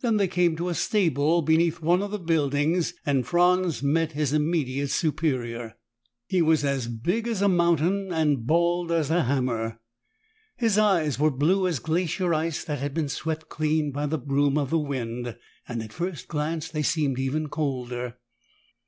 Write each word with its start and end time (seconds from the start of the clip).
Then 0.00 0.16
they 0.16 0.26
came 0.26 0.56
to 0.56 0.68
a 0.68 0.74
stable 0.74 1.40
beneath 1.40 1.80
one 1.80 2.02
of 2.02 2.10
the 2.10 2.18
buildings 2.18 2.92
and 3.06 3.24
Franz 3.24 3.84
met 3.84 4.10
his 4.10 4.32
immediate 4.32 4.90
superior. 4.90 5.76
He 6.26 6.42
was 6.42 6.88
big 6.88 7.28
as 7.28 7.40
a 7.40 7.46
mountain 7.48 8.12
and 8.12 8.48
bald 8.48 8.90
as 8.90 9.12
a 9.12 9.22
hammer. 9.22 9.78
His 10.56 10.76
eyes 10.76 11.20
were 11.20 11.30
blue 11.30 11.68
as 11.68 11.78
glacier 11.78 12.34
ice 12.34 12.64
that 12.64 12.80
has 12.80 12.90
been 12.90 13.08
swept 13.08 13.48
clean 13.48 13.92
by 13.92 14.06
the 14.06 14.18
broom 14.18 14.58
of 14.58 14.70
the 14.70 14.78
wind, 14.80 15.36
and 15.68 15.80
at 15.84 15.92
first 15.92 16.26
glance 16.26 16.68
they 16.68 16.82
seemed 16.82 17.20
even 17.20 17.48
colder. 17.48 18.18